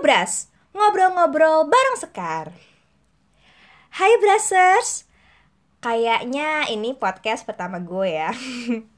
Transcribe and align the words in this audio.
Ngobras, 0.00 0.48
ngobrol-ngobrol 0.72 1.68
bareng 1.68 1.96
Sekar. 2.00 2.56
Hai 3.92 4.08
Brasers, 4.16 5.04
kayaknya 5.84 6.64
ini 6.72 6.96
podcast 6.96 7.44
pertama 7.44 7.76
gue 7.84 8.08
ya. 8.08 8.32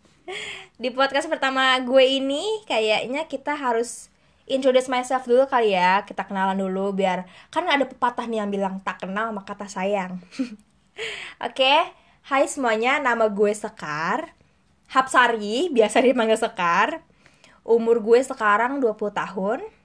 Di 0.83 0.95
podcast 0.95 1.27
pertama 1.27 1.75
gue 1.83 2.07
ini 2.07 2.47
kayaknya 2.71 3.27
kita 3.27 3.59
harus 3.59 4.15
introduce 4.47 4.87
myself 4.87 5.27
dulu 5.27 5.43
kali 5.51 5.75
ya. 5.75 6.07
Kita 6.07 6.23
kenalan 6.23 6.63
dulu 6.63 6.95
biar 6.95 7.27
kan 7.51 7.67
ada 7.67 7.83
pepatah 7.83 8.31
nih 8.31 8.39
yang 8.39 8.55
bilang 8.55 8.79
tak 8.87 9.03
kenal 9.03 9.35
maka 9.35 9.59
tak 9.59 9.75
sayang. 9.75 10.23
Oke, 11.51 11.83
hai 12.31 12.47
semuanya, 12.47 13.03
nama 13.03 13.27
gue 13.27 13.51
Sekar. 13.51 14.39
Hapsari, 14.87 15.67
biasa 15.67 15.99
dipanggil 15.99 16.39
Sekar. 16.39 17.03
Umur 17.67 17.99
gue 17.99 18.23
sekarang 18.23 18.79
20 18.79 19.19
tahun 19.19 19.82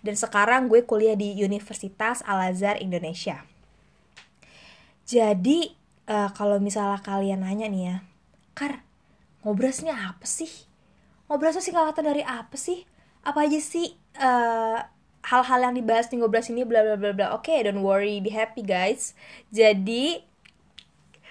dan 0.00 0.14
sekarang 0.16 0.68
gue 0.68 0.84
kuliah 0.84 1.16
di 1.16 1.36
Universitas 1.36 2.24
Al-Azhar 2.24 2.80
Indonesia. 2.80 3.44
Jadi 5.04 5.74
uh, 6.06 6.30
kalau 6.32 6.62
misalnya 6.62 7.02
kalian 7.02 7.42
nanya 7.42 7.66
nih 7.66 7.82
ya, 7.82 7.96
Kar, 8.54 8.84
ngobrasnya 9.42 9.96
apa 9.96 10.26
sih? 10.28 10.68
Ngobras 11.30 11.54
itu 11.58 11.70
singkatan 11.70 12.04
dari 12.10 12.26
apa 12.26 12.58
sih? 12.58 12.82
Apa 13.22 13.46
aja 13.46 13.60
sih 13.62 13.94
hal 14.18 14.90
hal-hal 15.22 15.70
yang 15.70 15.74
dibahas 15.76 16.10
di 16.10 16.18
ngobras 16.18 16.50
ini 16.50 16.66
bla 16.66 16.82
bla 16.82 16.96
bla 16.98 17.12
bla. 17.14 17.26
Oke, 17.36 17.54
okay, 17.54 17.58
don't 17.62 17.84
worry, 17.86 18.18
be 18.18 18.34
happy 18.34 18.66
guys. 18.66 19.14
Jadi 19.54 20.26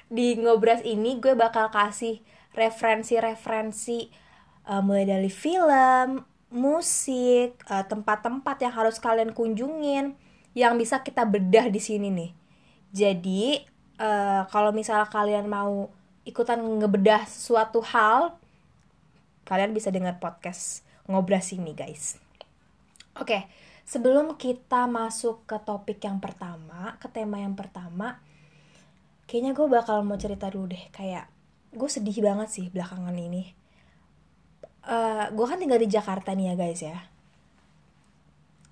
di 0.09 0.27
ngobras 0.39 0.81
ini 0.87 1.19
gue 1.19 1.35
bakal 1.37 1.69
kasih 1.69 2.23
referensi-referensi 2.55 4.09
uh, 4.71 4.81
mulai 4.81 5.05
dari 5.05 5.29
film, 5.29 6.23
musik, 6.49 7.53
eh, 7.55 7.85
tempat-tempat 7.85 8.57
yang 8.65 8.73
harus 8.73 8.97
kalian 8.97 9.31
kunjungin 9.33 10.17
yang 10.57 10.73
bisa 10.75 11.01
kita 11.05 11.23
bedah 11.25 11.69
di 11.69 11.77
sini 11.77 12.09
nih. 12.09 12.31
Jadi 12.89 13.61
uh, 14.01 14.49
kalau 14.49 14.73
misalnya 14.73 15.05
kalian 15.05 15.45
mau 15.45 15.93
ikutan 16.25 16.57
ngebedah 16.57 17.29
suatu 17.29 17.85
hal, 17.85 18.33
kalian 19.45 19.77
bisa 19.77 19.93
dengar 19.93 20.17
podcast 20.17 20.81
ngobras 21.05 21.53
ini 21.53 21.77
guys. 21.77 22.17
Oke, 23.13 23.45
sebelum 23.85 24.41
kita 24.41 24.89
masuk 24.89 25.45
ke 25.45 25.61
topik 25.61 26.01
yang 26.01 26.17
pertama, 26.17 26.97
ke 26.97 27.05
tema 27.13 27.37
yang 27.37 27.53
pertama, 27.53 28.17
kayaknya 29.29 29.53
gue 29.53 29.67
bakal 29.69 30.01
mau 30.01 30.17
cerita 30.17 30.49
dulu 30.49 30.73
deh. 30.73 30.89
Kayak 30.89 31.29
gue 31.69 31.89
sedih 31.89 32.25
banget 32.25 32.49
sih 32.49 32.65
belakangan 32.73 33.13
ini 33.13 33.53
uh, 34.89 34.93
eh, 34.93 35.25
gue 35.31 35.45
kan 35.45 35.61
tinggal 35.61 35.79
di 35.79 35.87
Jakarta 35.87 36.33
nih 36.33 36.51
ya 36.51 36.55
guys 36.57 36.81
ya. 36.81 36.97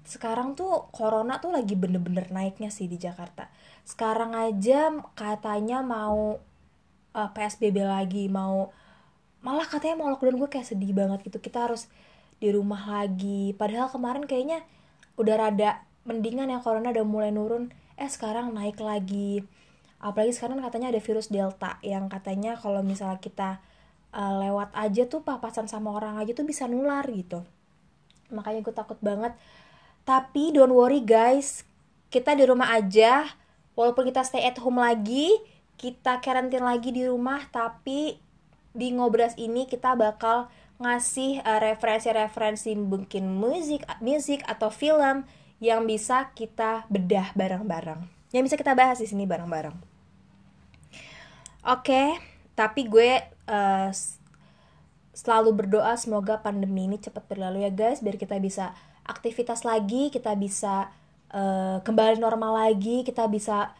Sekarang 0.08 0.58
tuh 0.58 0.90
corona 0.90 1.38
tuh 1.38 1.54
lagi 1.54 1.78
bener-bener 1.78 2.32
naiknya 2.34 2.74
sih 2.74 2.90
di 2.90 2.98
Jakarta. 2.98 3.52
Sekarang 3.86 4.34
aja 4.34 4.92
katanya 5.14 5.86
mau 5.86 6.42
uh, 7.14 7.20
eh, 7.22 7.30
PSBB 7.32 7.86
lagi 7.86 8.26
mau 8.28 8.74
malah 9.46 9.70
katanya 9.70 10.02
mau 10.02 10.10
lockdown. 10.12 10.42
Gue 10.42 10.50
kayak 10.50 10.68
sedih 10.74 10.92
banget 10.98 11.22
gitu. 11.30 11.38
Kita 11.38 11.70
harus 11.70 11.86
di 12.42 12.50
rumah 12.50 12.82
lagi. 12.90 13.54
Padahal 13.56 13.88
kemarin 13.94 14.26
kayaknya 14.26 14.66
udah 15.18 15.36
rada 15.38 15.86
mendingan 16.08 16.50
ya 16.50 16.60
corona 16.64 16.90
udah 16.90 17.06
mulai 17.06 17.30
nurun. 17.30 17.70
Eh 18.00 18.10
sekarang 18.10 18.54
naik 18.58 18.82
lagi. 18.82 19.46
Apalagi 19.98 20.34
sekarang 20.34 20.62
katanya 20.62 20.94
ada 20.94 21.02
virus 21.02 21.34
delta 21.34 21.82
yang 21.82 22.06
katanya 22.06 22.54
kalau 22.54 22.86
misalnya 22.86 23.18
kita 23.18 23.58
uh, 24.18 24.34
lewat 24.42 24.74
aja 24.74 25.06
tuh 25.06 25.22
papasan 25.22 25.70
sama 25.70 25.94
orang 25.94 26.18
aja 26.18 26.34
tuh 26.34 26.44
bisa 26.44 26.66
nular 26.66 27.06
gitu. 27.14 27.46
Makanya 28.34 28.66
gue 28.66 28.74
takut 28.74 28.98
banget. 29.00 29.38
Tapi 30.04 30.52
don't 30.52 30.74
worry 30.74 31.06
guys. 31.06 31.62
Kita 32.10 32.34
di 32.34 32.44
rumah 32.50 32.74
aja. 32.74 33.30
Walaupun 33.78 34.10
kita 34.10 34.26
stay 34.26 34.42
at 34.42 34.58
home 34.58 34.82
lagi 34.82 35.30
kita 35.78 36.20
karantin 36.26 36.66
lagi 36.66 36.90
di 36.90 37.06
rumah 37.06 37.46
tapi 37.54 38.18
di 38.74 38.88
ngobras 38.94 39.38
ini 39.38 39.70
kita 39.70 39.94
bakal 39.94 40.50
ngasih 40.82 41.42
uh, 41.46 41.62
referensi-referensi 41.62 42.74
mungkin 42.78 43.30
musik 43.30 43.86
musik 44.02 44.42
atau 44.46 44.74
film 44.74 45.26
yang 45.58 45.86
bisa 45.90 46.34
kita 46.38 46.86
bedah 46.90 47.34
bareng-bareng. 47.34 48.06
Yang 48.34 48.44
bisa 48.54 48.56
kita 48.62 48.74
bahas 48.78 49.02
di 49.02 49.10
sini 49.10 49.26
bareng-bareng. 49.26 49.74
Oke 51.66 51.82
okay, 51.82 52.10
tapi 52.54 52.86
gue 52.86 53.37
uh, 53.48 53.90
selalu 55.18 55.66
berdoa 55.66 55.98
semoga 55.98 56.38
pandemi 56.46 56.86
ini 56.86 57.02
cepat 57.02 57.26
berlalu 57.26 57.66
ya 57.66 57.72
guys. 57.74 58.06
Biar 58.06 58.22
kita 58.22 58.38
bisa 58.38 58.78
aktivitas 59.08 59.66
lagi 59.66 60.14
kita 60.14 60.38
bisa 60.38 60.94
uh, 61.34 61.82
kembali 61.82 62.22
normal 62.22 62.68
lagi 62.68 63.02
kita 63.02 63.26
bisa 63.26 63.74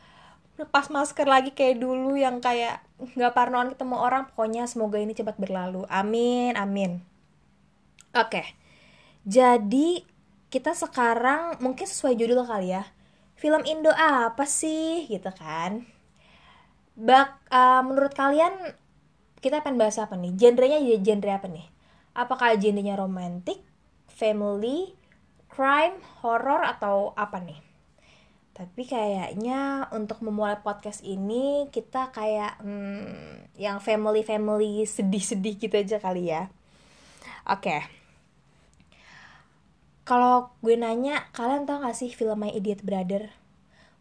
lepas 0.58 0.90
masker 0.90 1.30
lagi 1.30 1.54
kayak 1.54 1.78
dulu 1.78 2.18
yang 2.18 2.42
kayak 2.42 2.82
nggak 3.14 3.36
parnoan 3.38 3.70
ketemu 3.70 3.96
orang. 4.02 4.24
Pokoknya 4.34 4.66
semoga 4.66 4.98
ini 4.98 5.14
cepat 5.14 5.38
berlalu. 5.38 5.86
Amin 5.94 6.58
amin. 6.58 7.06
Oke. 8.18 8.58
Jadi 9.28 10.02
kita 10.50 10.74
sekarang 10.74 11.62
mungkin 11.62 11.86
sesuai 11.86 12.18
judul 12.18 12.48
kali 12.48 12.74
ya. 12.74 12.88
Film 13.38 13.62
Indo 13.70 13.94
apa 13.94 14.50
sih? 14.50 15.06
Gitu 15.06 15.30
kan. 15.38 15.86
Bak 16.98 17.46
uh, 17.54 17.86
menurut 17.86 18.18
kalian 18.18 18.74
kita 19.38 19.62
akan 19.62 19.78
bahas 19.78 20.02
apa 20.02 20.18
nih? 20.18 20.34
Genrenya 20.34 20.80
genre 21.02 21.32
apa 21.34 21.48
nih? 21.50 21.68
Apakah 22.18 22.58
genrenya 22.58 22.98
romantic, 22.98 23.62
family, 24.10 24.98
crime, 25.52 26.02
horror 26.22 26.66
atau 26.66 27.14
apa 27.14 27.38
nih? 27.42 27.60
Tapi 28.58 28.90
kayaknya 28.90 29.86
untuk 29.94 30.26
memulai 30.26 30.58
podcast 30.66 31.06
ini 31.06 31.70
kita 31.70 32.10
kayak 32.10 32.58
hmm, 32.66 33.54
yang 33.54 33.78
family-family 33.78 34.82
sedih-sedih 34.90 35.62
gitu 35.62 35.78
aja 35.78 36.02
kali 36.02 36.34
ya. 36.34 36.50
Oke. 37.46 37.62
Okay. 37.62 37.82
Kalau 40.08 40.56
gue 40.64 40.80
nanya, 40.80 41.28
kalian 41.36 41.68
tau 41.68 41.84
gak 41.84 41.94
sih 41.94 42.10
film 42.10 42.40
My 42.40 42.50
Idiot 42.50 42.80
Brother? 42.82 43.30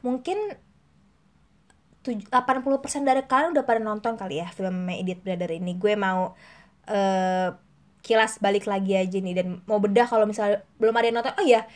Mungkin 0.07 0.55
80% 2.06 3.03
dari 3.03 3.27
kalian 3.27 3.50
udah 3.56 3.65
pada 3.67 3.83
nonton 3.83 4.15
kali 4.15 4.39
ya 4.39 4.47
film 4.55 4.87
My 4.87 5.03
Idiot 5.03 5.27
Brother 5.27 5.50
ini. 5.50 5.75
Gue 5.75 5.99
mau 5.99 6.39
uh, 6.87 7.49
kilas 8.06 8.39
balik 8.39 8.71
lagi 8.71 8.94
aja 8.94 9.19
nih 9.19 9.34
dan 9.34 9.67
mau 9.67 9.83
bedah 9.83 10.06
kalau 10.06 10.31
misalnya 10.31 10.62
belum 10.78 10.94
ada 10.94 11.06
yang 11.11 11.17
nonton. 11.19 11.34
Oh 11.34 11.44
iya, 11.44 11.67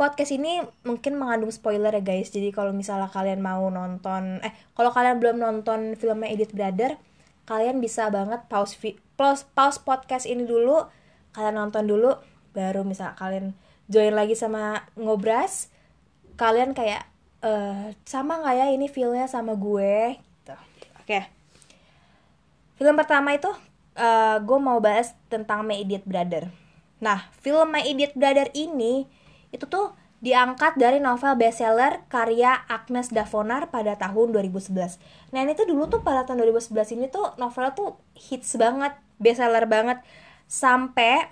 podcast 0.00 0.32
ini 0.32 0.64
mungkin 0.88 1.20
mengandung 1.20 1.52
spoiler 1.52 1.92
ya 1.92 2.00
guys. 2.00 2.32
Jadi 2.32 2.48
kalau 2.52 2.72
misalnya 2.72 3.12
kalian 3.12 3.44
mau 3.44 3.68
nonton 3.68 4.40
eh 4.40 4.52
kalau 4.72 4.88
kalian 4.92 5.20
belum 5.20 5.36
nonton 5.36 5.98
film 6.00 6.24
My 6.24 6.32
Idiot 6.32 6.56
Brother, 6.56 6.96
kalian 7.44 7.84
bisa 7.84 8.08
banget 8.08 8.48
pause 8.48 8.72
pause, 9.20 9.44
pause 9.52 9.80
podcast 9.80 10.24
ini 10.24 10.48
dulu, 10.48 10.88
kalian 11.36 11.60
nonton 11.60 11.84
dulu 11.84 12.16
baru 12.56 12.88
misal 12.88 13.12
kalian 13.20 13.52
join 13.92 14.16
lagi 14.16 14.32
sama 14.32 14.88
ngobras 14.96 15.68
kalian 16.40 16.72
kayak 16.72 17.04
uh, 17.46 17.94
sama 18.02 18.42
nggak 18.42 18.56
ya 18.58 18.66
ini 18.74 18.86
feelnya 18.90 19.30
sama 19.30 19.54
gue 19.54 20.18
gitu 20.18 20.54
oke 20.54 21.06
okay. 21.06 21.30
film 22.74 22.98
pertama 22.98 23.38
itu 23.38 23.48
uh, 23.94 24.36
gue 24.42 24.58
mau 24.58 24.82
bahas 24.82 25.14
tentang 25.30 25.62
My 25.62 25.78
Idiot 25.78 26.02
Brother 26.02 26.50
nah 26.98 27.30
film 27.38 27.70
My 27.70 27.86
Idiot 27.86 28.18
Brother 28.18 28.50
ini 28.58 29.06
itu 29.54 29.62
tuh 29.70 29.94
diangkat 30.16 30.80
dari 30.80 30.98
novel 30.98 31.36
bestseller 31.36 32.02
karya 32.08 32.66
Agnes 32.66 33.12
Davonar 33.12 33.68
pada 33.68 34.00
tahun 34.00 34.32
2011. 34.32 34.96
Nah 35.30 35.40
ini 35.44 35.52
tuh 35.52 35.68
dulu 35.68 35.92
tuh 35.92 36.00
pada 36.00 36.24
tahun 36.24 36.40
2011 36.48 36.96
ini 36.96 37.06
tuh 37.12 37.36
novelnya 37.36 37.76
tuh 37.76 38.00
hits 38.16 38.56
banget, 38.56 38.96
bestseller 39.20 39.68
banget. 39.68 40.00
Sampai 40.48 41.28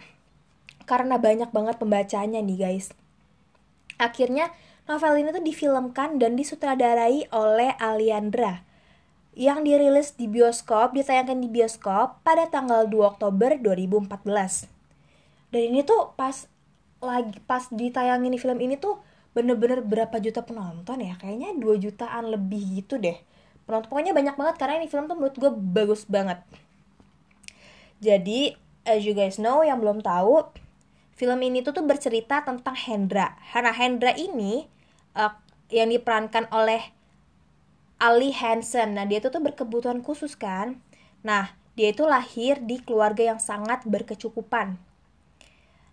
karena 0.84 1.16
banyak 1.16 1.48
banget 1.48 1.81
pembacanya 1.81 2.44
nih 2.44 2.58
guys. 2.60 2.92
Akhirnya 3.96 4.52
Novel 4.84 5.25
ini 5.25 5.32
tuh 5.32 5.40
difilmkan 5.40 6.20
dan 6.20 6.36
disutradarai 6.36 7.32
oleh 7.32 7.72
Aliandra 7.81 8.60
yang 9.32 9.64
dirilis 9.64 10.12
di 10.12 10.28
bioskop, 10.28 10.92
ditayangkan 10.92 11.40
di 11.40 11.48
bioskop 11.48 12.20
pada 12.20 12.44
tanggal 12.52 12.84
2 12.86 13.16
Oktober 13.16 13.56
2014. 13.56 14.69
Dan 15.48 15.62
ini 15.72 15.81
tuh 15.88 16.12
pas 16.20 16.46
lagi 17.00 17.40
pas 17.48 17.64
ditayangin 17.72 18.28
di 18.28 18.36
film 18.36 18.60
ini 18.60 18.76
tuh 18.76 19.00
bener-bener 19.32 19.81
berapa 19.81 20.20
juta 20.20 20.44
penonton 20.44 21.00
ya? 21.00 21.16
Kayaknya 21.16 21.56
2 21.56 21.81
jutaan 21.81 22.28
lebih 22.28 22.84
gitu 22.84 23.00
deh. 23.00 23.16
Penonton 23.64 23.88
pokoknya 23.88 24.12
banyak 24.12 24.36
banget 24.36 24.54
karena 24.60 24.84
ini 24.84 24.86
film 24.92 25.08
tuh 25.08 25.16
menurut 25.16 25.36
gue 25.40 25.48
bagus 25.48 26.04
banget. 26.04 26.44
Jadi 28.04 28.52
as 28.84 29.00
you 29.08 29.16
guys 29.16 29.40
know 29.40 29.64
yang 29.64 29.81
belum 29.81 30.04
tahu 30.04 30.44
film 31.16 31.40
ini 31.40 31.64
tuh 31.64 31.72
tuh 31.72 31.88
bercerita 31.88 32.44
tentang 32.44 32.76
Hendra. 32.76 33.40
Karena 33.48 33.72
Hendra 33.72 34.12
ini 34.12 34.74
uh, 35.14 35.34
yang 35.70 35.90
diperankan 35.90 36.50
oleh 36.50 36.94
Ali 37.99 38.34
Hansen. 38.34 38.99
Nah, 38.99 39.06
dia 39.08 39.22
itu 39.22 39.31
tuh 39.31 39.40
berkebutuhan 39.40 40.02
khusus 40.05 40.37
kan. 40.37 40.82
Nah, 41.25 41.56
dia 41.75 41.94
itu 41.94 42.05
lahir 42.05 42.61
di 42.62 42.82
keluarga 42.82 43.34
yang 43.34 43.40
sangat 43.40 43.87
berkecukupan. 43.88 44.76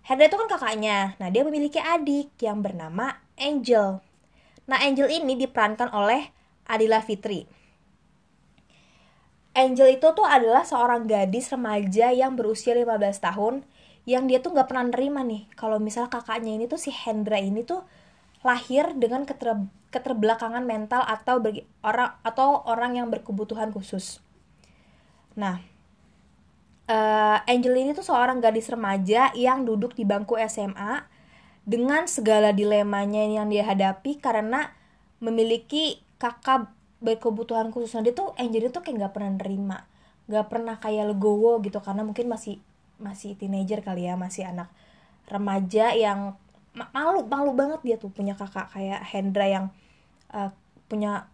Hendra 0.01 0.27
itu 0.27 0.38
kan 0.38 0.50
kakaknya. 0.50 1.15
Nah, 1.21 1.29
dia 1.29 1.45
memiliki 1.45 1.77
adik 1.77 2.33
yang 2.41 2.59
bernama 2.65 3.21
Angel. 3.38 4.01
Nah, 4.65 4.77
Angel 4.81 5.07
ini 5.07 5.38
diperankan 5.38 5.94
oleh 5.94 6.33
Adila 6.65 7.00
Fitri. 7.06 7.45
Angel 9.51 10.00
itu 10.00 10.07
tuh 10.15 10.24
adalah 10.24 10.63
seorang 10.63 11.06
gadis 11.06 11.51
remaja 11.51 12.07
yang 12.15 12.39
berusia 12.39 12.71
15 12.71 13.19
tahun 13.19 13.56
yang 14.07 14.25
dia 14.25 14.39
tuh 14.41 14.56
nggak 14.56 14.71
pernah 14.71 14.88
nerima 14.89 15.21
nih 15.21 15.45
kalau 15.53 15.77
misal 15.77 16.07
kakaknya 16.09 16.57
ini 16.57 16.65
tuh 16.65 16.79
si 16.79 16.89
Hendra 16.89 17.38
ini 17.38 17.62
tuh 17.62 17.85
lahir 18.41 18.97
dengan 18.97 19.25
keter, 19.25 19.53
keterbelakangan 19.93 20.65
mental 20.65 21.05
atau 21.05 21.38
bagi 21.38 21.67
orang 21.85 22.17
atau 22.25 22.65
orang 22.65 22.97
yang 22.97 23.07
berkebutuhan 23.13 23.69
khusus. 23.69 24.23
Nah, 25.38 25.61
uh, 26.89 27.38
Angel 27.45 27.75
ini 27.77 27.91
tuh 27.93 28.05
seorang 28.05 28.41
gadis 28.41 28.67
remaja 28.67 29.29
yang 29.38 29.63
duduk 29.63 29.93
di 29.93 30.03
bangku 30.03 30.35
SMA 30.49 31.05
dengan 31.61 32.09
segala 32.09 32.49
dilemanya 32.49 33.21
yang 33.29 33.47
dia 33.47 33.61
hadapi 33.63 34.17
karena 34.17 34.73
memiliki 35.21 36.01
kakak 36.17 36.73
berkebutuhan 37.01 37.69
khusus. 37.69 37.93
Nah, 37.93 38.01
dia 38.01 38.13
tuh 38.17 38.33
Angel 38.41 38.73
itu 38.73 38.79
kayak 38.81 39.05
nggak 39.05 39.13
pernah 39.13 39.31
nerima, 39.38 39.77
nggak 40.25 40.45
pernah 40.49 40.75
kayak 40.81 41.13
legowo 41.13 41.61
gitu 41.61 41.77
karena 41.77 42.01
mungkin 42.01 42.25
masih 42.25 42.57
masih 42.97 43.38
teenager 43.38 43.81
kali 43.85 44.09
ya, 44.09 44.17
masih 44.17 44.49
anak 44.49 44.69
remaja 45.29 45.93
yang 45.93 46.35
malu 46.71 47.27
malu 47.27 47.51
banget 47.51 47.79
dia 47.83 47.97
tuh 48.00 48.07
punya 48.12 48.31
kakak 48.35 48.71
kayak 48.71 49.03
Hendra 49.03 49.45
yang 49.47 49.65
uh, 50.31 50.50
punya 50.88 51.27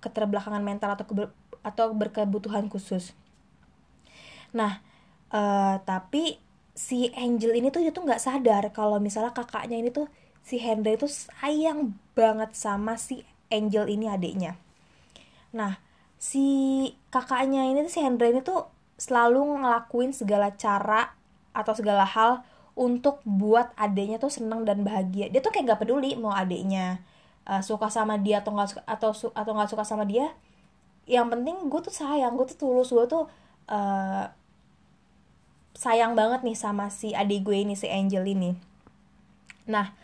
keterbelakangan 0.00 0.64
mental 0.64 0.96
atau 0.96 1.04
keber, 1.08 1.28
atau 1.64 1.92
berkebutuhan 1.96 2.68
khusus. 2.68 3.16
Nah, 4.52 4.80
uh, 5.32 5.80
tapi 5.84 6.40
si 6.76 7.08
Angel 7.16 7.56
ini 7.56 7.72
tuh 7.72 7.80
dia 7.80 7.92
tuh 7.94 8.04
nggak 8.04 8.20
sadar 8.20 8.68
kalau 8.74 9.00
misalnya 9.00 9.32
kakaknya 9.32 9.80
ini 9.80 9.88
tuh 9.88 10.10
si 10.44 10.60
Hendra 10.60 10.92
itu 10.92 11.08
sayang 11.08 11.96
banget 12.12 12.52
sama 12.52 13.00
si 13.00 13.24
Angel 13.48 13.88
ini 13.88 14.12
adiknya. 14.12 14.60
Nah, 15.56 15.80
si 16.20 16.44
kakaknya 17.08 17.64
ini 17.68 17.84
tuh 17.88 17.92
si 17.92 18.00
Hendra 18.04 18.28
ini 18.28 18.44
tuh 18.44 18.68
selalu 19.00 19.64
ngelakuin 19.64 20.12
segala 20.12 20.52
cara 20.54 21.16
atau 21.56 21.72
segala 21.72 22.04
hal 22.04 22.44
untuk 22.74 23.22
buat 23.22 23.70
adiknya 23.78 24.18
tuh 24.18 24.30
seneng 24.30 24.66
dan 24.66 24.82
bahagia. 24.82 25.30
Dia 25.30 25.38
tuh 25.38 25.54
kayak 25.54 25.74
gak 25.74 25.80
peduli 25.86 26.18
mau 26.18 26.34
adiknya 26.34 27.02
uh, 27.46 27.62
suka 27.62 27.86
sama 27.86 28.18
dia 28.18 28.42
atau 28.42 28.50
nggak 28.54 28.82
atau 28.84 29.10
su 29.14 29.30
atau 29.30 29.52
nggak 29.54 29.70
suka 29.70 29.84
sama 29.86 30.04
dia. 30.04 30.34
Yang 31.06 31.38
penting 31.38 31.56
gue 31.70 31.80
tuh 31.80 31.94
sayang 31.94 32.34
gue 32.34 32.46
tuh 32.50 32.58
tulus 32.58 32.90
gue 32.90 33.06
tuh 33.06 33.30
uh, 33.70 34.24
sayang 35.74 36.18
banget 36.18 36.42
nih 36.42 36.58
sama 36.58 36.90
si 36.90 37.14
adik 37.14 37.46
gue 37.46 37.56
ini 37.62 37.78
si 37.78 37.86
Angel 37.86 38.26
ini. 38.26 38.58
Nah 39.70 39.94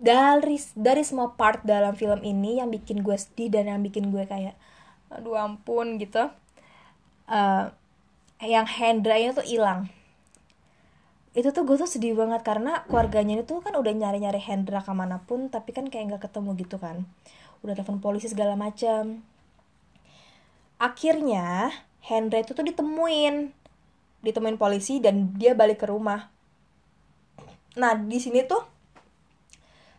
dari 0.00 0.58
dari 0.74 1.02
semua 1.06 1.36
part 1.36 1.62
dalam 1.62 1.94
film 1.94 2.18
ini 2.26 2.58
yang 2.58 2.72
bikin 2.72 3.04
gue 3.04 3.14
sedih 3.14 3.52
dan 3.52 3.70
yang 3.70 3.80
bikin 3.84 4.10
gue 4.10 4.26
kayak 4.26 4.58
aduh 5.12 5.38
ampun 5.38 6.02
gitu 6.02 6.26
uh, 7.30 7.64
yang 8.42 8.66
Hendra 8.66 9.14
ini 9.14 9.30
tuh 9.30 9.46
hilang 9.46 9.86
itu 11.34 11.50
tuh 11.50 11.66
gue 11.66 11.74
tuh 11.74 11.90
sedih 11.90 12.14
banget 12.14 12.46
karena 12.46 12.86
keluarganya 12.86 13.42
itu 13.42 13.58
kan 13.58 13.74
udah 13.74 13.90
nyari-nyari 13.90 14.38
Hendra 14.38 14.86
ke 14.86 14.94
mana 14.94 15.18
pun 15.26 15.50
tapi 15.50 15.74
kan 15.74 15.90
kayak 15.90 16.14
nggak 16.14 16.22
ketemu 16.30 16.54
gitu 16.62 16.78
kan. 16.78 17.02
Udah 17.66 17.74
telepon 17.74 17.98
polisi 17.98 18.30
segala 18.30 18.54
macam 18.54 19.26
akhirnya 20.78 21.74
Hendra 22.06 22.38
itu 22.44 22.54
tuh 22.54 22.62
ditemuin. 22.62 23.50
Ditemuin 24.24 24.56
polisi 24.56 25.02
dan 25.02 25.34
dia 25.36 25.58
balik 25.58 25.82
ke 25.82 25.86
rumah. 25.90 26.30
Nah 27.74 27.98
di 27.98 28.22
sini 28.22 28.46
tuh 28.46 28.62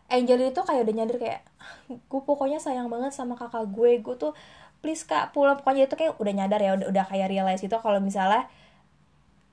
Angel 0.06 0.38
itu 0.38 0.62
kayak 0.62 0.86
udah 0.86 0.96
nyadar 0.96 1.18
kayak 1.18 1.42
gue 1.90 2.22
pokoknya 2.22 2.62
sayang 2.62 2.88
banget 2.88 3.12
sama 3.12 3.36
kakak 3.36 3.68
gue. 3.74 4.00
Gue 4.00 4.16
tuh 4.16 4.32
please 4.80 5.04
kak 5.04 5.34
pulang. 5.34 5.58
Pokoknya 5.60 5.90
itu 5.90 5.98
kayak 5.98 6.16
udah 6.22 6.34
nyadar 6.34 6.62
ya 6.62 6.78
udah 6.78 6.88
udah 6.94 7.06
kayak 7.10 7.28
realize 7.34 7.66
itu 7.66 7.74
kalau 7.82 7.98
misalnya 7.98 8.46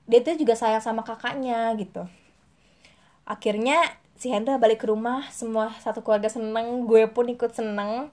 dia 0.03 0.19
tuh 0.19 0.35
juga 0.35 0.53
sayang 0.59 0.83
sama 0.83 1.01
kakaknya 1.07 1.71
gitu. 1.79 2.03
Akhirnya 3.23 3.79
si 4.19 4.27
Hendra 4.27 4.59
balik 4.59 4.83
ke 4.83 4.87
rumah 4.91 5.31
semua 5.31 5.71
satu 5.79 6.03
keluarga 6.03 6.27
seneng 6.27 6.83
gue 6.83 7.07
pun 7.07 7.31
ikut 7.31 7.55
seneng. 7.55 8.11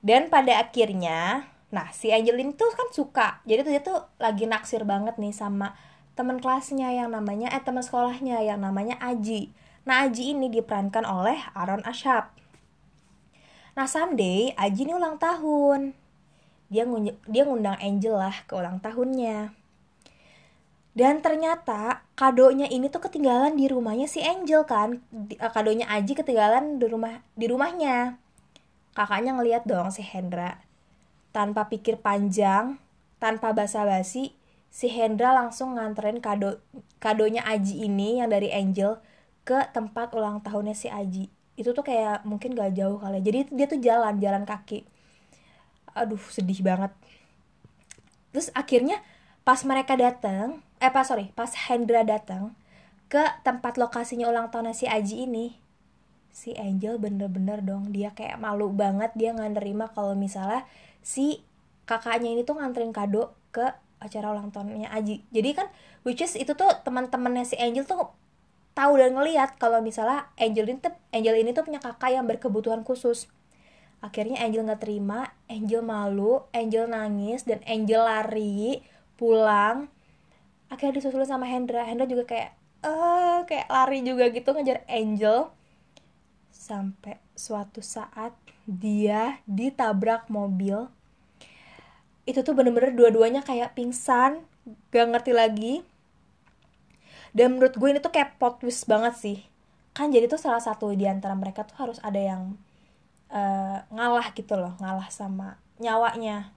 Dan 0.00 0.32
pada 0.32 0.56
akhirnya 0.60 1.48
nah 1.68 1.92
si 1.92 2.08
Angelin 2.14 2.56
tuh 2.56 2.72
kan 2.72 2.88
suka. 2.94 3.44
Jadi 3.44 3.60
tuh 3.66 3.72
dia 3.72 3.82
tuh 3.84 3.98
lagi 4.16 4.48
naksir 4.48 4.88
banget 4.88 5.20
nih 5.20 5.36
sama 5.36 5.76
teman 6.16 6.40
kelasnya 6.40 6.88
yang 6.96 7.12
namanya 7.12 7.52
eh 7.52 7.60
teman 7.60 7.84
sekolahnya 7.84 8.40
yang 8.40 8.64
namanya 8.64 8.96
Aji. 9.04 9.52
Nah 9.84 10.08
Aji 10.08 10.32
ini 10.32 10.48
diperankan 10.48 11.04
oleh 11.04 11.36
Aaron 11.52 11.84
Ashab. 11.84 12.32
Nah 13.76 13.84
someday 13.84 14.56
Aji 14.56 14.88
ini 14.88 14.96
ulang 14.96 15.20
tahun. 15.20 15.92
Dia 16.72 16.88
dia 17.28 17.42
ngundang 17.44 17.76
Angel 17.84 18.16
lah 18.16 18.48
ke 18.48 18.56
ulang 18.56 18.80
tahunnya 18.80 19.65
dan 20.96 21.20
ternyata 21.20 22.00
kadonya 22.16 22.72
ini 22.72 22.88
tuh 22.88 23.04
ketinggalan 23.04 23.52
di 23.52 23.68
rumahnya 23.68 24.08
si 24.08 24.24
Angel 24.24 24.64
kan? 24.64 25.04
Eh, 25.12 25.52
kadonya 25.52 25.84
Aji 25.92 26.16
ketinggalan 26.16 26.80
di 26.80 26.88
rumah 26.88 27.20
di 27.36 27.44
rumahnya. 27.44 28.16
Kakaknya 28.96 29.36
ngeliat 29.36 29.68
dong 29.68 29.92
si 29.92 30.00
Hendra. 30.00 30.64
Tanpa 31.36 31.68
pikir 31.68 32.00
panjang 32.00 32.80
tanpa 33.20 33.52
basa-basi 33.52 34.32
si 34.72 34.88
Hendra 34.88 35.36
langsung 35.36 35.76
nganterin 35.76 36.24
kado 36.24 36.64
kadonya 36.96 37.44
Aji 37.44 37.84
ini 37.84 38.24
yang 38.24 38.32
dari 38.32 38.48
Angel 38.48 38.96
ke 39.44 39.68
tempat 39.76 40.16
ulang 40.16 40.40
tahunnya 40.40 40.72
si 40.72 40.88
Aji. 40.88 41.28
Itu 41.60 41.76
tuh 41.76 41.84
kayak 41.84 42.24
mungkin 42.24 42.56
gak 42.56 42.72
jauh 42.72 42.96
kali 42.96 43.20
ya. 43.20 43.28
jadi 43.28 43.38
dia 43.52 43.66
tuh 43.68 43.80
jalan 43.84 44.16
jalan 44.16 44.48
kaki. 44.48 44.88
Aduh 45.92 46.24
sedih 46.32 46.64
banget. 46.64 46.96
Terus 48.32 48.48
akhirnya 48.56 49.04
pas 49.44 49.60
mereka 49.60 49.92
datang 49.92 50.64
eh 50.80 50.92
pas 50.92 51.08
sorry 51.08 51.32
pas 51.32 51.48
Hendra 51.68 52.04
datang 52.04 52.52
ke 53.06 53.22
tempat 53.46 53.78
lokasinya 53.78 54.26
ulang 54.26 54.50
tahun 54.50 54.74
si 54.74 54.90
Aji 54.90 55.30
ini. 55.30 55.54
Si 56.36 56.52
Angel 56.52 57.00
bener-bener 57.00 57.64
dong 57.64 57.94
dia 57.94 58.12
kayak 58.12 58.36
malu 58.36 58.68
banget 58.68 59.14
dia 59.16 59.32
nggak 59.32 59.56
nerima 59.56 59.88
kalau 59.88 60.12
misalnya 60.12 60.68
si 61.00 61.40
kakaknya 61.88 62.36
ini 62.36 62.42
tuh 62.44 62.60
nganterin 62.60 62.92
kado 62.92 63.32
ke 63.54 63.64
acara 64.02 64.36
ulang 64.36 64.52
tahunnya 64.52 64.92
Aji. 64.92 65.24
Jadi 65.32 65.50
kan 65.56 65.70
which 66.04 66.20
is 66.20 66.36
itu 66.36 66.52
tuh 66.52 66.68
teman-temannya 66.84 67.48
si 67.48 67.56
Angel 67.56 67.88
tuh 67.88 68.12
tahu 68.76 69.00
dan 69.00 69.16
ngeliat 69.16 69.56
kalau 69.56 69.80
misalnya 69.80 70.28
Angel 70.36 70.68
ini 70.68 70.78
tuh 70.82 70.92
Angel 71.14 71.36
ini 71.40 71.50
tuh 71.56 71.64
punya 71.64 71.80
kakak 71.80 72.12
yang 72.12 72.28
berkebutuhan 72.28 72.84
khusus. 72.84 73.32
Akhirnya 74.04 74.44
Angel 74.44 74.68
nggak 74.68 74.84
terima 74.84 75.32
Angel 75.48 75.80
malu 75.80 76.44
Angel 76.52 76.84
nangis 76.84 77.48
dan 77.48 77.64
Angel 77.64 78.04
lari 78.04 78.84
pulang 79.16 79.88
akhirnya 80.70 80.98
disusul 80.98 81.22
sama 81.26 81.46
Hendra. 81.46 81.86
Hendra 81.86 82.06
juga 82.06 82.26
kayak 82.26 82.50
eh 82.86 83.38
kayak 83.46 83.66
lari 83.70 84.00
juga 84.02 84.30
gitu 84.30 84.50
ngejar 84.52 84.82
Angel. 84.90 85.50
Sampai 86.50 87.22
suatu 87.38 87.80
saat 87.84 88.34
dia 88.66 89.38
ditabrak 89.46 90.26
mobil. 90.26 90.90
Itu 92.26 92.42
tuh 92.42 92.58
bener-bener 92.58 92.90
dua-duanya 92.90 93.46
kayak 93.46 93.78
pingsan 93.78 94.42
gak 94.90 95.06
ngerti 95.14 95.30
lagi. 95.30 95.74
Dan 97.30 97.54
menurut 97.54 97.78
gue 97.78 97.88
ini 97.92 98.00
tuh 98.02 98.10
kayak 98.10 98.40
plot 98.40 98.64
twist 98.64 98.90
banget 98.90 99.14
sih. 99.14 99.38
Kan 99.94 100.10
jadi 100.10 100.26
tuh 100.26 100.40
salah 100.40 100.58
satu 100.58 100.90
di 100.96 101.06
antara 101.06 101.38
mereka 101.38 101.62
tuh 101.62 101.78
harus 101.78 101.98
ada 102.02 102.18
yang 102.18 102.58
uh, 103.30 103.86
ngalah 103.94 104.34
gitu 104.34 104.58
loh 104.58 104.74
ngalah 104.82 105.06
sama 105.14 105.62
nyawanya. 105.78 106.50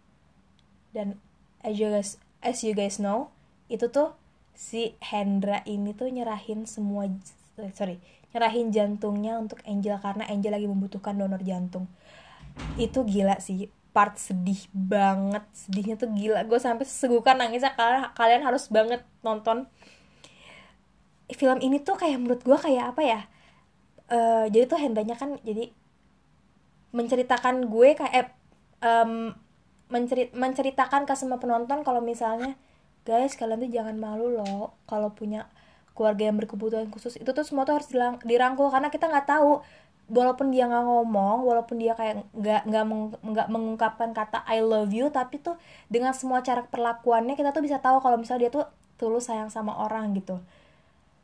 Dan 0.89 1.21
as 1.61 1.77
you 1.77 1.93
guys 1.93 2.17
as 2.41 2.65
you 2.65 2.73
guys 2.73 2.97
know 2.97 3.29
itu 3.69 3.87
tuh 3.89 4.17
si 4.57 4.97
Hendra 4.99 5.63
ini 5.63 5.95
tuh 5.95 6.11
nyerahin 6.11 6.67
semua 6.67 7.07
sorry 7.71 8.01
nyerahin 8.35 8.69
jantungnya 8.69 9.39
untuk 9.39 9.63
Angel 9.65 9.97
karena 9.97 10.27
Angel 10.29 10.53
lagi 10.53 10.67
membutuhkan 10.69 11.17
donor 11.17 11.41
jantung. 11.41 11.89
Itu 12.77 13.01
gila 13.07 13.41
sih 13.41 13.71
part 13.89 14.21
sedih 14.21 14.59
banget. 14.69 15.41
Sedihnya 15.55 15.97
tuh 15.97 16.13
gila 16.13 16.45
gue 16.45 16.59
sampai 16.61 16.85
segukan 16.85 17.41
nangisnya 17.41 17.73
kalian 17.73 18.13
kalian 18.13 18.41
harus 18.45 18.69
banget 18.69 19.01
nonton. 19.25 19.65
Film 21.29 21.57
ini 21.61 21.81
tuh 21.81 21.97
kayak 21.97 22.21
menurut 22.21 22.41
gue 22.41 22.57
kayak 22.57 22.93
apa 22.93 23.01
ya 23.05 23.21
uh, 24.09 24.45
jadi 24.49 24.65
tuh 24.65 24.79
Hendranya 24.81 25.15
kan 25.15 25.37
jadi 25.45 25.71
menceritakan 26.89 27.69
gue 27.69 27.89
kayak 27.93 28.33
um, 28.81 29.33
mencerit 29.89 30.33
menceritakan 30.33 31.05
ke 31.05 31.13
semua 31.13 31.37
penonton 31.37 31.85
kalau 31.85 32.01
misalnya 32.01 32.57
guys 33.07 33.35
kalian 33.35 33.63
tuh 33.63 33.71
jangan 33.71 33.95
malu 33.97 34.31
loh 34.31 34.75
kalau 34.89 35.11
punya 35.13 35.47
keluarga 35.97 36.31
yang 36.31 36.37
berkebutuhan 36.39 36.87
khusus. 36.93 37.19
Itu 37.19 37.35
tuh 37.35 37.43
semua 37.43 37.67
tuh 37.67 37.79
harus 37.79 37.89
dirangkul 38.23 38.71
karena 38.71 38.87
kita 38.87 39.11
nggak 39.11 39.27
tahu. 39.27 39.59
Walaupun 40.09 40.49
dia 40.49 40.65
nggak 40.65 40.89
ngomong 40.89 41.45
walaupun 41.45 41.77
dia 41.77 41.93
kayak 41.93 42.25
nggak 42.33 42.65
nggak 42.65 42.85
nggak 43.21 43.47
mengungkapkan 43.53 44.09
kata 44.09 44.41
I 44.49 44.57
love 44.65 44.89
you 44.89 45.13
tapi 45.13 45.37
tuh 45.37 45.53
dengan 45.85 46.17
semua 46.17 46.41
cara 46.41 46.65
perlakuannya 46.65 47.37
kita 47.37 47.53
tuh 47.53 47.61
bisa 47.61 47.77
tahu 47.77 48.01
kalau 48.01 48.17
misalnya 48.17 48.49
dia 48.49 48.51
tuh 48.57 48.65
tulus 48.97 49.29
sayang 49.29 49.53
sama 49.53 49.77
orang 49.77 50.17
gitu. 50.17 50.41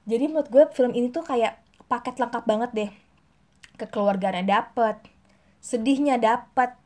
Jadi 0.05 0.29
menurut 0.29 0.53
gue 0.53 0.69
film 0.69 0.93
ini 0.93 1.09
tuh 1.09 1.25
kayak 1.25 1.57
paket 1.89 2.21
lengkap 2.21 2.45
banget 2.45 2.71
deh. 2.77 2.91
Kekeluargaannya 3.81 4.45
dapet 4.45 5.01
sedihnya 5.65 6.21
dapet 6.21 6.77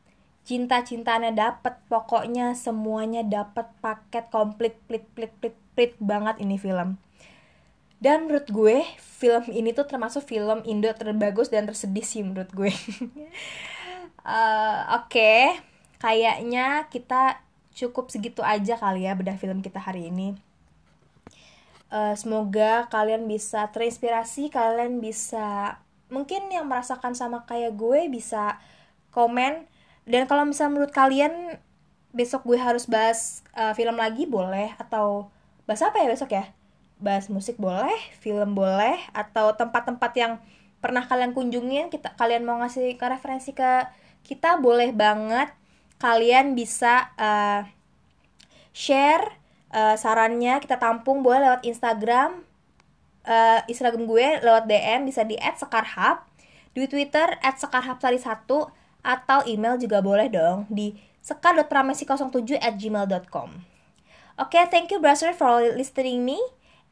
cinta-cintanya 0.44 1.30
dapet 1.30 1.76
pokoknya 1.86 2.56
semuanya 2.56 3.22
dapet 3.22 3.68
paket 3.84 4.26
komplit 4.32 4.74
plit 4.88 5.04
plit 5.14 5.32
plit 5.38 5.56
plit 5.76 5.92
banget 6.00 6.40
ini 6.40 6.56
film 6.56 6.96
dan 8.00 8.24
menurut 8.24 8.48
gue 8.48 8.80
film 8.98 9.44
ini 9.52 9.76
tuh 9.76 9.84
termasuk 9.84 10.24
film 10.24 10.64
Indo 10.64 10.88
terbagus 10.96 11.52
dan 11.52 11.68
tersedih 11.68 12.02
sih 12.02 12.24
menurut 12.24 12.48
gue 12.56 12.72
uh, 14.24 14.80
oke 14.98 15.12
okay. 15.12 15.60
kayaknya 16.00 16.88
kita 16.88 17.36
cukup 17.76 18.08
segitu 18.08 18.40
aja 18.40 18.80
kali 18.80 19.04
ya 19.04 19.12
bedah 19.12 19.36
film 19.36 19.60
kita 19.60 19.78
hari 19.78 20.08
ini 20.08 20.34
uh, 21.92 22.16
semoga 22.16 22.88
kalian 22.88 23.28
bisa 23.28 23.68
terinspirasi 23.68 24.48
kalian 24.48 24.98
bisa 25.04 25.78
mungkin 26.10 26.50
yang 26.50 26.66
merasakan 26.66 27.14
sama 27.14 27.46
kayak 27.46 27.76
gue 27.76 28.10
bisa 28.10 28.58
komen 29.14 29.68
dan 30.06 30.24
kalau 30.28 30.48
misalnya 30.48 30.80
menurut 30.80 30.92
kalian 30.94 31.58
besok 32.10 32.42
gue 32.46 32.58
harus 32.58 32.90
bahas 32.90 33.44
uh, 33.54 33.72
film 33.74 33.96
lagi 33.98 34.26
boleh? 34.26 34.74
Atau 34.78 35.30
bahas 35.64 35.82
apa 35.82 36.02
ya 36.02 36.10
besok 36.10 36.34
ya? 36.34 36.50
Bahas 37.00 37.32
musik 37.32 37.56
boleh 37.56 37.96
film 38.20 38.52
boleh 38.52 38.98
atau 39.16 39.56
tempat-tempat 39.56 40.12
yang 40.18 40.32
pernah 40.80 41.04
kalian 41.04 41.36
kunjungin 41.36 41.92
kita 41.92 42.16
kalian 42.16 42.48
mau 42.48 42.56
ngasih 42.64 42.96
ke 42.96 43.06
referensi 43.06 43.52
ke 43.52 43.88
kita 44.26 44.60
boleh 44.60 44.92
banget. 44.92 45.52
Kalian 46.00 46.56
bisa 46.56 47.12
uh, 47.20 47.68
share 48.72 49.36
uh, 49.72 49.96
sarannya. 49.96 50.60
Kita 50.64 50.80
tampung 50.80 51.20
boleh 51.20 51.44
lewat 51.44 51.62
Instagram 51.68 52.50
uh, 53.26 53.60
Instagram 53.68 54.08
gue 54.08 54.26
lewat 54.40 54.64
DM 54.66 55.08
bisa 55.08 55.22
di 55.26 55.36
@sekarhab 55.38 56.24
di 56.72 56.86
Twitter 56.86 57.36
@sekarhabsari1 57.42 58.48
atau 59.00 59.44
email 59.48 59.76
juga 59.80 60.00
boleh 60.04 60.28
dong 60.28 60.68
di 60.68 60.96
sekar.pramesi07 61.20 62.56
at 62.60 62.76
gmail.com 62.80 63.70
Oke, 64.40 64.56
okay, 64.56 64.64
thank 64.72 64.88
you 64.88 64.96
brother 64.96 65.36
for 65.36 65.60
listening 65.76 66.24
me. 66.24 66.40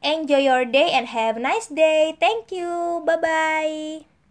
Enjoy 0.05 0.37
your 0.37 0.69
day 0.69 0.93
and 0.93 1.09
have 1.09 1.35
a 1.35 1.41
nice 1.41 1.65
day. 1.65 2.13
Thank 2.21 2.53
you. 2.53 3.01
Bye-bye. 3.03 4.18